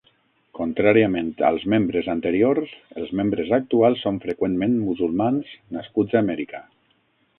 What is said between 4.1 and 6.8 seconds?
freqüentment musulmans nascuts a Amèrica.